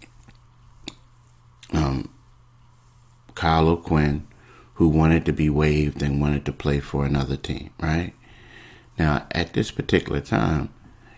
um, 1.73 2.09
Kyle 3.35 3.67
who 4.75 4.87
wanted 4.87 5.25
to 5.25 5.33
be 5.33 5.49
waived 5.49 6.01
and 6.01 6.21
wanted 6.21 6.45
to 6.45 6.53
play 6.53 6.79
for 6.79 7.05
another 7.05 7.35
team, 7.35 7.71
right? 7.81 8.13
Now, 8.97 9.27
at 9.31 9.53
this 9.53 9.71
particular 9.71 10.21
time, 10.21 10.73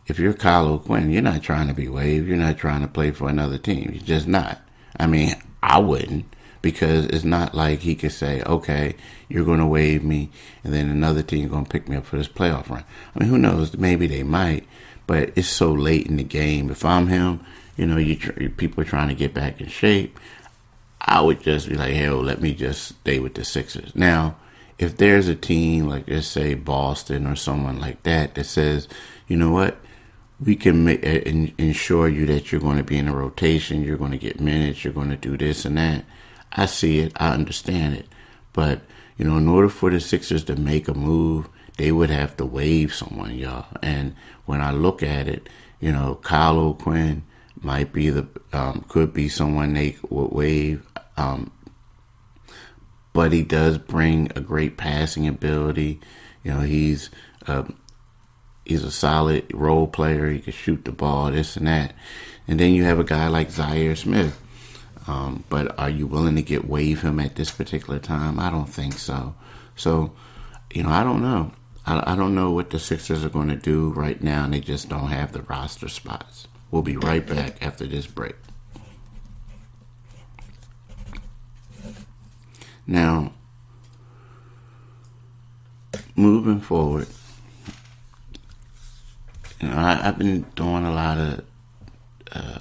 if 0.08 0.18
you're 0.20 0.34
Kyle 0.34 0.68
O'Quinn, 0.68 1.12
you're 1.12 1.22
not 1.22 1.44
trying 1.44 1.68
to 1.68 1.74
be 1.74 1.88
waived. 1.88 2.28
You're 2.28 2.38
not 2.38 2.58
trying 2.58 2.82
to 2.82 2.88
play 2.88 3.12
for 3.12 3.30
another 3.30 3.58
team. 3.58 3.92
You're 3.94 4.04
just 4.04 4.28
not. 4.28 4.62
I 5.00 5.08
mean, 5.08 5.36
I 5.62 5.80
wouldn't 5.80 6.26
because 6.62 7.06
it's 7.06 7.24
not 7.24 7.56
like 7.56 7.80
he 7.80 7.96
could 7.96 8.12
say, 8.12 8.44
okay, 8.44 8.96
you're 9.30 9.46
going 9.46 9.60
to 9.60 9.66
waive 9.66 10.04
me, 10.04 10.30
and 10.64 10.74
then 10.74 10.90
another 10.90 11.24
team 11.24 11.48
going 11.48 11.66
to 11.66 11.72
pick 11.72 11.88
me 11.88 11.96
up 11.96 12.06
for 12.06 12.18
this 12.18 12.28
playoff 12.28 12.70
run. 12.70 12.84
I 13.16 13.20
mean, 13.20 13.30
who 13.30 13.38
knows? 13.38 13.76
Maybe 13.78 14.08
they 14.08 14.24
might, 14.24 14.68
but 15.08 15.32
it's 15.36 15.48
so 15.48 15.72
late 15.72 16.08
in 16.08 16.18
the 16.18 16.24
game. 16.24 16.70
If 16.70 16.86
I'm 16.86 17.08
him, 17.08 17.44
you 17.78 17.86
know, 17.88 17.98
you 17.98 18.16
tr- 18.16 18.50
people 18.58 18.82
are 18.82 18.86
trying 18.86 19.10
to 19.10 19.16
get 19.16 19.34
back 19.34 19.60
in 19.60 19.68
shape. 19.68 20.20
I 21.00 21.22
would 21.22 21.42
just 21.42 21.68
be 21.68 21.76
like, 21.76 21.94
hell, 21.94 22.22
let 22.22 22.42
me 22.42 22.54
just 22.54 22.90
stay 23.00 23.20
with 23.20 23.34
the 23.34 23.44
Sixers. 23.44 23.96
Now, 23.96 24.36
if 24.78 24.98
there's 24.98 25.28
a 25.28 25.36
team 25.36 25.88
like, 25.88 26.08
let's 26.08 26.28
say 26.28 26.54
Boston 26.54 27.26
or 27.26 27.36
someone 27.36 27.80
like 27.80 28.04
that 28.04 28.36
that 28.36 28.46
says, 28.46 28.88
you 29.28 29.36
know 29.36 29.52
what, 29.52 29.78
we 30.44 30.56
can 30.56 30.86
make, 30.86 31.06
uh, 31.06 31.22
ensure 31.58 32.08
you 32.08 32.26
that 32.28 32.52
you're 32.52 32.62
going 32.62 32.78
to 32.78 32.84
be 32.84 32.98
in 32.98 33.08
a 33.08 33.16
rotation, 33.16 33.84
you're 33.84 33.98
going 33.98 34.12
to 34.12 34.18
get 34.18 34.40
minutes, 34.40 34.84
you're 34.84 34.94
going 34.94 35.10
to 35.10 35.18
do 35.18 35.38
this 35.38 35.66
and 35.66 35.78
that. 35.78 36.04
I 36.54 36.66
see 36.66 37.00
it, 37.00 37.14
I 37.16 37.34
understand 37.34 37.96
it. 37.96 38.08
But, 38.54 38.82
you 39.18 39.26
know, 39.26 39.38
in 39.38 39.48
order 39.48 39.70
for 39.70 39.90
the 39.90 40.00
Sixers 40.00 40.44
to 40.46 40.56
make 40.56 40.88
a 40.88 40.94
move, 40.94 41.48
they 41.78 41.92
would 41.92 42.10
have 42.10 42.38
to 42.38 42.46
waive 42.46 42.94
someone, 42.94 43.38
y'all. 43.38 43.66
And 43.82 44.16
when 44.46 44.62
I 44.62 44.72
look 44.72 45.02
at 45.02 45.28
it, 45.28 45.48
you 45.80 45.92
know, 45.92 46.20
Kyle 46.22 46.60
O'Quinn 46.60 47.24
might 47.62 47.94
be 47.94 48.10
the, 48.10 48.28
um, 48.54 48.86
could 48.88 49.14
be 49.14 49.30
someone 49.30 49.74
they 49.74 49.98
would 50.10 50.32
waive. 50.32 50.86
Um, 51.18 51.52
but 53.14 53.32
he 53.32 53.44
does 53.44 53.78
bring 53.78 54.32
a 54.36 54.42
great 54.42 54.78
passing 54.78 55.28
ability. 55.28 56.00
You 56.44 56.54
know, 56.54 56.62
he's, 56.62 57.10
uh, 57.48 57.64
he's 58.66 58.84
a 58.84 58.92
solid 58.92 59.46
role 59.54 59.88
player. 59.88 60.30
He 60.30 60.40
can 60.40 60.54
shoot 60.54 60.86
the 60.86 60.92
ball, 60.92 61.32
this 61.32 61.56
and 61.56 61.68
that. 61.68 61.94
And 62.48 62.60
then 62.60 62.74
you 62.74 62.84
have 62.84 63.00
a 63.00 63.04
guy 63.04 63.28
like 63.28 63.50
Zhaire 63.50 63.98
Smith. 63.98 64.41
Um, 65.08 65.44
but 65.50 65.78
are 65.80 65.90
you 65.90 66.06
willing 66.06 66.36
to 66.36 66.42
get 66.42 66.68
waive 66.68 67.02
him 67.02 67.20
at 67.20 67.36
this 67.36 67.52
particular 67.52 68.00
time? 68.00 68.40
I 68.40 68.50
don't 68.50 68.70
think 68.70 68.94
so. 68.94 69.36
So, 69.76 70.14
you 70.74 70.84
know, 70.84 70.90
I 70.90 71.04
don't 71.04 71.22
know. 71.22 71.52
I, 71.86 72.14
I 72.14 72.16
don't 72.16 72.36
know 72.36 72.52
what 72.52 72.70
the 72.70 72.80
Sixers 72.80 73.26
are 73.26 73.30
going 73.30 73.50
to 73.50 73.56
do 73.56 73.90
right 73.90 74.22
now, 74.22 74.44
and 74.44 74.54
they 74.54 74.60
just 74.60 74.90
don't 74.90 75.10
have 75.10 75.32
the 75.32 75.42
roster 75.42 75.88
spots. 75.88 76.48
We'll 76.70 76.84
be 76.84 76.98
right 76.98 77.26
back 77.26 77.64
after 77.66 77.86
this 77.86 78.08
break. 78.08 78.36
Now, 82.88 83.34
moving 86.16 86.62
forward, 86.62 87.08
you 89.60 89.70
know, 89.70 89.78
I, 89.78 89.94
have 89.96 90.18
been 90.18 90.42
doing 90.56 90.86
a 90.86 90.92
lot 90.92 91.18
of 91.18 91.46
uh, 92.32 92.60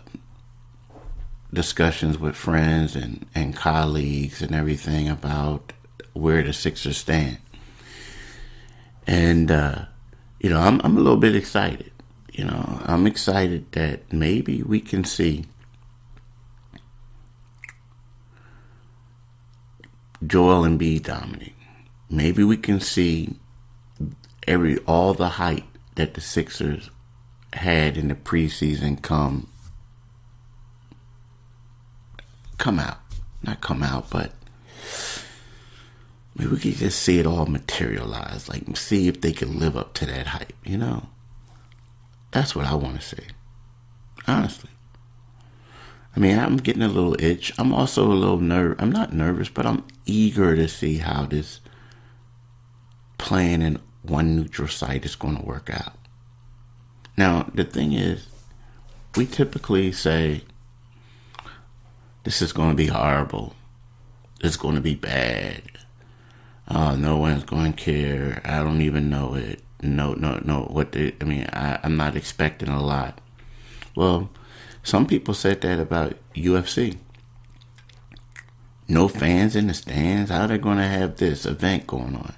discussions 1.53 2.19
with 2.19 2.37
friends 2.37 2.95
and, 2.95 3.27
and 3.35 3.57
colleagues 3.57 4.43
and 4.43 4.55
everything 4.55 5.09
about 5.09 5.73
where 6.13 6.43
the 6.43 6.53
Sixers 6.53 6.99
stand. 6.99 7.39
And, 9.07 9.51
uh, 9.51 9.87
you 10.39 10.51
know, 10.51 10.61
I'm, 10.61 10.81
I'm 10.85 10.97
a 10.97 11.01
little 11.01 11.19
bit 11.19 11.35
excited. 11.35 11.91
You 12.33 12.45
know, 12.45 12.81
I'm 12.85 13.07
excited 13.07 13.73
that 13.73 14.13
maybe 14.13 14.63
we 14.63 14.81
can 14.81 15.05
see 15.05 15.47
Joel 20.27 20.63
Embiid 20.63 21.05
dominate. 21.05 21.55
Maybe 22.09 22.45
we 22.45 22.57
can 22.57 22.81
see 22.81 23.37
every 24.47 24.79
all 24.79 25.15
the 25.15 25.29
hype 25.31 25.65
that 25.97 26.15
the 26.15 26.21
Sixers 26.21 26.91
had 27.53 27.97
in 27.97 28.09
the 28.09 28.15
preseason 28.15 29.01
come 29.03 29.49
come 32.61 32.79
out. 32.79 32.99
Not 33.43 33.61
come 33.61 33.83
out, 33.83 34.11
but 34.11 34.33
maybe 36.37 36.51
we 36.51 36.59
could 36.59 36.75
just 36.75 37.01
see 37.01 37.19
it 37.19 37.27
all 37.27 37.47
materialize. 37.47 38.49
Like 38.49 38.77
see 38.77 39.09
if 39.09 39.21
they 39.21 39.33
can 39.33 39.59
live 39.59 39.77
up 39.77 39.95
to 39.95 40.07
that 40.07 40.29
hype, 40.29 40.53
you 40.65 40.77
know? 40.77 41.09
That's 42.31 42.55
what 42.55 42.67
I 42.67 42.75
want 42.75 43.01
to 43.01 43.07
see. 43.07 43.25
Honestly. 44.29 44.71
I 46.15 46.21
mean, 46.21 46.39
I'm 46.39 46.57
getting 46.57 46.83
a 46.83 46.89
little 46.89 47.21
itch. 47.21 47.53
I'm 47.59 47.73
also 47.73 48.07
a 48.07 48.15
little 48.15 48.39
nerve. 48.39 48.77
I'm 48.79 48.93
not 48.93 49.13
nervous, 49.13 49.49
but 49.49 49.65
I'm 49.65 49.85
eager 50.07 50.55
to 50.57 50.69
see 50.69 50.99
how 50.99 51.25
this 51.25 51.61
playing 53.19 53.63
in 53.63 53.79
one 54.03 54.37
neutral 54.37 54.69
site 54.69 55.05
is 55.05 55.15
going 55.15 55.37
to 55.37 55.45
work 55.45 55.71
out. 55.71 55.95
Now, 57.17 57.51
the 57.55 57.65
thing 57.65 57.93
is, 57.93 58.27
we 59.17 59.27
typically 59.27 59.93
say, 59.93 60.43
this 62.25 62.43
is 62.43 62.53
going 62.53 62.71
to 62.71 62.77
be 62.77 62.87
horrible. 62.87 63.55
It's 64.43 64.57
going 64.57 64.75
to 64.75 64.81
be 64.81 64.95
bad. 64.95 65.63
Uh, 66.69 66.95
no 66.97 67.17
one's 67.17 67.45
going 67.45 67.73
to 67.73 67.85
care. 67.85 68.41
I 68.45 68.63
don't 68.63 68.81
even 68.83 69.11
know 69.11 69.35
it. 69.35 69.63
No, 69.83 70.13
no, 70.15 70.41
no. 70.45 70.63
What 70.71 70.93
they, 70.93 71.15
I 71.21 71.25
mean, 71.25 71.47
I, 71.53 71.79
I'm 71.83 71.97
not 71.97 72.17
expecting 72.17 72.69
a 72.69 72.83
lot. 72.83 73.21
Well, 73.97 74.31
some 74.83 75.07
people 75.07 75.35
said 75.35 75.61
that 75.63 75.81
about 75.81 76.17
UFC. 76.35 76.99
No 78.89 79.09
fans 79.09 79.57
in 79.57 79.67
the 79.67 79.75
stands. 79.75 80.31
How 80.31 80.47
they 80.47 80.59
going 80.59 80.79
to 80.79 80.87
have 80.87 81.17
this 81.17 81.47
event 81.47 81.87
going 81.87 82.17
on? 82.17 82.35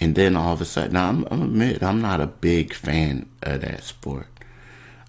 And 0.00 0.14
then 0.14 0.36
all 0.36 0.52
of 0.52 0.60
a 0.60 0.64
sudden, 0.64 0.94
now 0.94 1.08
I'm, 1.08 1.26
I'm 1.30 1.42
admit 1.42 1.82
I'm 1.82 2.00
not 2.00 2.20
a 2.20 2.26
big 2.26 2.74
fan 2.74 3.28
of 3.42 3.60
that 3.60 3.84
sport. 3.84 4.26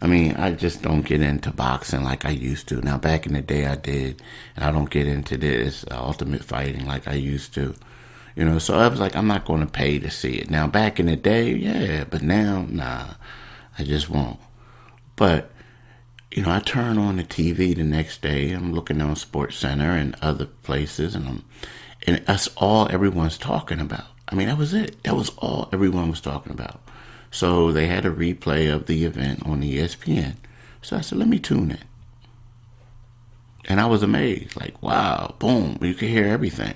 I 0.03 0.07
mean, 0.07 0.35
I 0.35 0.51
just 0.51 0.81
don't 0.81 1.03
get 1.03 1.21
into 1.21 1.49
boxing 1.49 2.03
like 2.03 2.25
I 2.25 2.31
used 2.31 2.67
to. 2.67 2.81
Now, 2.81 2.97
back 2.97 3.25
in 3.25 3.31
the 3.31 3.41
day, 3.41 3.65
I 3.67 3.77
did, 3.77 4.21
and 4.53 4.65
I 4.65 4.71
don't 4.71 4.89
get 4.89 5.07
into 5.07 5.37
this 5.37 5.85
uh, 5.89 5.95
ultimate 5.95 6.43
fighting 6.43 6.85
like 6.85 7.07
I 7.07 7.13
used 7.13 7.53
to. 7.53 7.73
You 8.35 8.43
know, 8.43 8.59
so 8.59 8.77
I 8.77 8.89
was 8.89 8.99
like, 8.99 9.15
I'm 9.15 9.27
not 9.27 9.45
going 9.45 9.61
to 9.61 9.71
pay 9.71 9.99
to 9.99 10.11
see 10.11 10.33
it. 10.33 10.49
Now, 10.49 10.67
back 10.67 10.99
in 10.99 11.05
the 11.05 11.15
day, 11.15 11.53
yeah, 11.53 12.03
but 12.03 12.21
now, 12.21 12.65
nah, 12.69 13.13
I 13.79 13.83
just 13.85 14.09
won't. 14.09 14.41
But 15.15 15.49
you 16.31 16.43
know, 16.43 16.51
I 16.51 16.59
turn 16.59 16.97
on 16.97 17.15
the 17.15 17.23
TV 17.23 17.73
the 17.73 17.83
next 17.83 18.21
day. 18.21 18.51
I'm 18.51 18.73
looking 18.73 19.01
on 19.01 19.15
Sports 19.15 19.55
Center 19.55 19.91
and 19.91 20.17
other 20.21 20.47
places, 20.47 21.15
and 21.15 21.27
I'm, 21.29 21.45
and 22.05 22.17
that's 22.25 22.47
all 22.57 22.91
everyone's 22.91 23.37
talking 23.37 23.79
about. 23.79 24.07
I 24.27 24.35
mean, 24.35 24.49
that 24.49 24.57
was 24.57 24.73
it. 24.73 25.01
That 25.03 25.15
was 25.15 25.29
all 25.37 25.69
everyone 25.71 26.09
was 26.09 26.19
talking 26.19 26.51
about. 26.51 26.81
So 27.33 27.71
they 27.71 27.87
had 27.87 28.05
a 28.05 28.11
replay 28.11 28.71
of 28.71 28.85
the 28.85 29.05
event 29.05 29.43
on 29.43 29.63
ESPN. 29.63 30.35
So 30.83 30.97
I 30.97 31.01
said, 31.01 31.17
let 31.17 31.27
me 31.27 31.39
tune 31.39 31.71
in. 31.71 31.79
And 33.65 33.81
I 33.81 33.87
was 33.87 34.03
amazed. 34.03 34.55
Like, 34.55 34.79
wow, 34.83 35.33
boom, 35.39 35.79
you 35.81 35.95
could 35.95 36.09
hear 36.09 36.27
everything. 36.27 36.75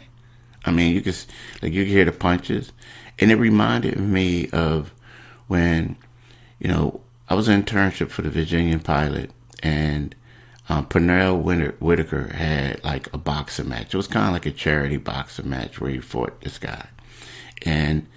I 0.66 0.72
mean, 0.72 0.96
you 0.96 1.02
could 1.02 1.16
like 1.62 1.74
you 1.74 1.84
could 1.84 1.92
hear 1.92 2.06
the 2.06 2.12
punches, 2.12 2.72
and 3.20 3.32
it 3.32 3.36
reminded 3.36 4.00
me 4.00 4.50
of 4.50 4.94
when, 5.46 5.96
you 6.60 6.70
know, 6.70 7.02
I 7.30 7.36
was 7.36 7.48
an 7.48 7.62
internship 7.62 8.10
for 8.10 8.24
the 8.24 8.30
Virginian 8.32 8.80
Pilot, 8.80 9.30
and 9.62 10.16
um, 10.70 10.88
Pernell 10.88 11.40
Whitaker 11.80 12.34
had 12.34 12.84
like 12.84 13.14
a 13.14 13.18
boxing 13.20 13.70
match. 13.70 13.94
It 13.94 13.98
was 13.98 14.08
kind 14.08 14.26
of 14.26 14.34
like 14.34 14.48
a 14.48 14.52
charity 14.52 14.98
boxing 14.98 15.50
match 15.50 15.80
where 15.80 15.92
he 15.92 16.00
fought 16.00 16.42
this 16.42 16.58
guy. 16.58 16.88
And 17.64 18.08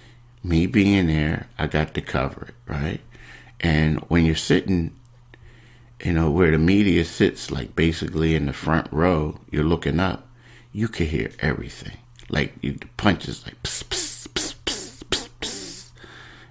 me 0.43 0.65
being 0.65 1.07
there, 1.07 1.47
I 1.57 1.67
got 1.67 1.93
to 1.93 2.01
cover 2.01 2.47
it, 2.49 2.71
right? 2.71 3.01
And 3.59 3.99
when 4.09 4.25
you're 4.25 4.35
sitting, 4.35 4.95
you 6.03 6.13
know, 6.13 6.31
where 6.31 6.51
the 6.51 6.57
media 6.57 7.05
sits, 7.05 7.51
like 7.51 7.75
basically 7.75 8.35
in 8.35 8.47
the 8.47 8.53
front 8.53 8.87
row, 8.91 9.39
you're 9.51 9.63
looking 9.63 9.99
up, 9.99 10.27
you 10.71 10.87
can 10.87 11.07
hear 11.07 11.31
everything. 11.39 11.97
Like 12.29 12.53
you, 12.61 12.73
the 12.73 12.87
punches, 12.97 13.45
like 13.45 13.61
pss, 13.61 13.83
pss, 13.83 14.27
pss, 14.29 14.63
pss, 14.63 15.03
pss, 15.09 15.29
pss. 15.41 15.89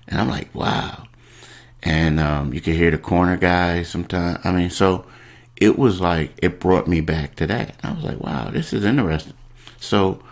And 0.06 0.20
I'm 0.20 0.28
like, 0.28 0.54
wow 0.54 1.06
and 1.82 2.20
um, 2.20 2.52
you 2.52 2.60
could 2.60 2.74
hear 2.74 2.90
the 2.90 2.98
corner 2.98 3.36
guys 3.36 3.88
sometimes. 3.88 4.38
I 4.44 4.52
mean, 4.52 4.70
so 4.70 5.06
it 5.56 5.78
was 5.78 6.00
like 6.00 6.32
it 6.38 6.60
brought 6.60 6.86
me 6.86 7.00
back 7.00 7.36
to 7.36 7.46
that. 7.46 7.76
I 7.82 7.92
was 7.92 8.04
like, 8.04 8.20
wow, 8.20 8.50
this 8.50 8.72
is 8.72 8.84
interesting. 8.84 9.34
So 9.78 10.22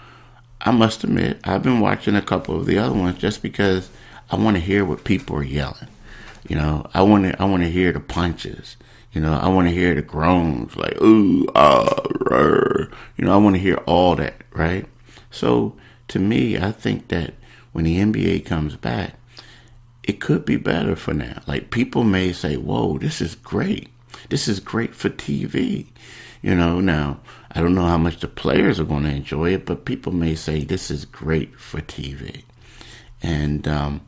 I 0.60 0.70
must 0.72 1.04
admit, 1.04 1.38
I've 1.44 1.62
been 1.62 1.80
watching 1.80 2.16
a 2.16 2.22
couple 2.22 2.56
of 2.56 2.66
the 2.66 2.78
other 2.78 2.94
ones 2.94 3.18
just 3.18 3.42
because 3.42 3.90
I 4.30 4.36
want 4.36 4.56
to 4.56 4.62
hear 4.62 4.84
what 4.84 5.04
people 5.04 5.36
are 5.36 5.42
yelling. 5.42 5.88
You 6.48 6.56
know, 6.56 6.86
I 6.94 7.02
want 7.02 7.24
to 7.24 7.40
I 7.40 7.44
want 7.44 7.62
to 7.62 7.70
hear 7.70 7.92
the 7.92 8.00
punches. 8.00 8.76
You 9.12 9.20
know, 9.20 9.34
I 9.34 9.48
want 9.48 9.68
to 9.68 9.74
hear 9.74 9.94
the 9.94 10.02
groans 10.02 10.76
like 10.76 11.00
ooh 11.00 11.46
ah 11.54 11.84
rrr. 11.84 12.92
You 13.16 13.24
know, 13.24 13.34
I 13.34 13.36
want 13.36 13.56
to 13.56 13.62
hear 13.62 13.76
all 13.86 14.16
that, 14.16 14.42
right? 14.52 14.86
So 15.30 15.76
to 16.08 16.18
me, 16.18 16.58
I 16.58 16.72
think 16.72 17.08
that 17.08 17.34
when 17.72 17.84
the 17.84 17.98
NBA 17.98 18.44
comes 18.44 18.76
back, 18.76 19.14
it 20.02 20.20
could 20.20 20.44
be 20.44 20.56
better 20.56 20.96
for 20.96 21.12
now. 21.14 21.42
Like 21.46 21.70
people 21.70 22.02
may 22.02 22.32
say, 22.32 22.56
"Whoa, 22.56 22.98
this 22.98 23.20
is 23.20 23.34
great. 23.34 23.90
This 24.30 24.48
is 24.48 24.60
great 24.60 24.94
for 24.94 25.10
TV." 25.10 25.86
You 26.42 26.54
know, 26.54 26.80
now 26.80 27.20
I 27.50 27.61
don't 27.61 27.74
know 27.74 27.87
how 27.87 27.98
much 27.98 28.20
the 28.20 28.28
players 28.28 28.78
are 28.78 28.84
going 28.84 29.04
to 29.04 29.11
enjoy 29.11 29.54
it, 29.54 29.64
but 29.64 29.84
people 29.84 30.12
may 30.12 30.34
say 30.34 30.64
this 30.64 30.90
is 30.90 31.04
great 31.04 31.58
for 31.58 31.80
TV, 31.80 32.42
and 33.22 33.66
um, 33.66 34.02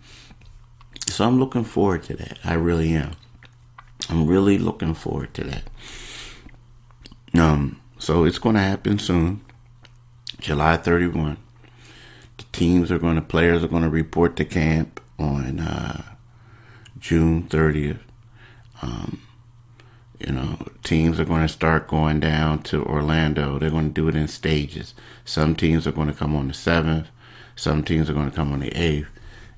so 1.09 1.27
I'm 1.27 1.39
looking 1.39 1.65
forward 1.65 2.03
to 2.05 2.17
that. 2.17 2.39
I 2.45 2.55
really 2.55 2.93
am. 2.95 3.13
I'm 4.09 4.27
really 4.27 4.59
looking 4.59 4.95
forward 4.95 5.35
to 5.35 5.45
that. 5.45 5.71
Um, 7.35 7.81
so 7.99 8.25
it's 8.25 8.39
going 8.39 8.57
to 8.57 8.63
happen 8.63 8.99
soon, 8.99 9.41
July 10.41 10.77
31. 10.77 11.37
The 12.39 12.45
teams 12.53 12.91
are 12.91 12.99
going 12.99 13.17
to, 13.17 13.23
players 13.23 13.63
are 13.63 13.69
going 13.69 13.83
to 13.83 13.91
report 13.91 14.37
to 14.37 14.45
camp 14.45 15.01
on 15.19 15.61
uh, 15.61 16.03
June 16.99 17.45
30th. 17.45 18.01
Um, 18.83 19.21
you 20.21 20.33
know, 20.33 20.59
teams 20.83 21.19
are 21.19 21.25
going 21.25 21.43
to 21.43 21.49
start 21.49 21.89
going 21.89 22.21
down 22.21 22.63
to 22.65 22.85
Orlando. 22.85 23.59
They're 23.59 23.71
going 23.71 23.89
to 23.89 24.01
do 24.01 24.09
it 24.09 24.17
in 24.17 24.29
stages. 24.29 24.95
Some 25.25 25.55
teams 25.57 25.87
are 25.87 25.93
going 25.93 26.09
to 26.09 26.15
come 26.15 26.37
on 26.37 26.49
the 26.49 26.55
7th, 26.55 27.07
some 27.57 27.83
teams 27.83 28.09
are 28.09 28.15
going 28.15 28.31
to 28.31 28.37
come 28.37 28.53
on 28.53 28.61
the 28.61 28.71
8th, 28.71 29.07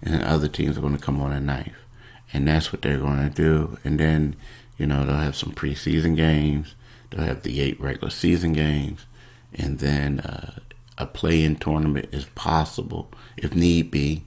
and 0.02 0.22
other 0.22 0.48
teams 0.48 0.76
are 0.78 0.80
going 0.80 0.96
to 0.96 1.02
come 1.02 1.20
on 1.20 1.30
the 1.30 1.52
9th. 1.52 1.74
And 2.32 2.48
that's 2.48 2.72
what 2.72 2.82
they're 2.82 2.98
going 2.98 3.18
to 3.18 3.30
do. 3.30 3.78
And 3.84 4.00
then, 4.00 4.36
you 4.78 4.86
know, 4.86 5.04
they'll 5.04 5.16
have 5.16 5.36
some 5.36 5.52
preseason 5.52 6.16
games, 6.16 6.74
they'll 7.10 7.26
have 7.26 7.42
the 7.42 7.60
eight 7.60 7.80
regular 7.80 8.10
season 8.10 8.52
games, 8.52 9.04
and 9.54 9.78
then 9.80 10.20
uh, 10.20 10.54
a 10.96 11.06
play 11.06 11.44
in 11.44 11.56
tournament 11.56 12.08
is 12.12 12.24
possible 12.34 13.10
if 13.36 13.54
need 13.54 13.90
be. 13.90 14.24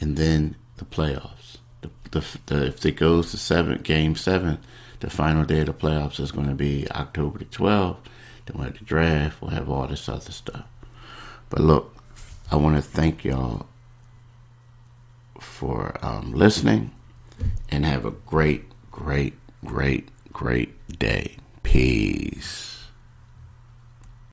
And 0.00 0.16
then 0.16 0.56
the 0.76 0.84
playoffs. 0.84 1.58
The, 1.80 1.90
the, 2.10 2.38
the, 2.46 2.66
if 2.66 2.84
it 2.84 2.96
goes 2.96 3.30
to 3.30 3.36
seven, 3.36 3.78
game 3.82 4.16
seven, 4.16 4.58
the 5.02 5.10
final 5.10 5.44
day 5.44 5.60
of 5.60 5.66
the 5.66 5.72
playoffs 5.72 6.20
is 6.20 6.30
going 6.30 6.46
to 6.46 6.54
be 6.54 6.86
October 6.92 7.40
the 7.40 7.44
12th. 7.44 7.96
Then 8.46 8.56
we'll 8.56 8.66
have 8.66 8.78
the 8.78 8.84
draft. 8.84 9.42
We'll 9.42 9.50
have 9.50 9.68
all 9.68 9.88
this 9.88 10.08
other 10.08 10.30
stuff. 10.30 10.64
But 11.50 11.60
look, 11.60 11.96
I 12.52 12.56
want 12.56 12.76
to 12.76 12.82
thank 12.82 13.24
y'all 13.24 13.66
for 15.40 15.98
um, 16.02 16.32
listening 16.32 16.92
and 17.68 17.84
have 17.84 18.04
a 18.04 18.12
great, 18.12 18.66
great, 18.92 19.34
great, 19.64 20.08
great 20.32 20.98
day. 21.00 21.36
Peace. 21.64 22.71